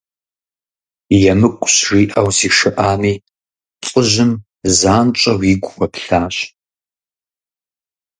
–ЕмыкӀущ,– 1.31 1.75
жиӀэу 1.87 2.29
зишыӀами, 2.37 3.13
лӀыжьым 3.85 4.31
занщӀэу 4.79 5.41
игу 5.51 5.65
хуэплъащ. 5.73 6.35